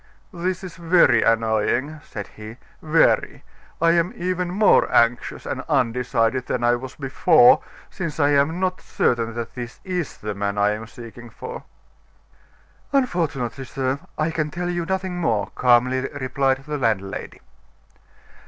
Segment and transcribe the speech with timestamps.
[0.33, 3.43] "This is very annoying," said he, "very!
[3.79, 8.81] I am even more anxious and undecided than I was before, since I am not
[8.81, 11.65] certain that this is the man I am seeking for."
[12.91, 17.39] "Unfortunately, sir, I can tell you nothing more," calmly replied the landlady.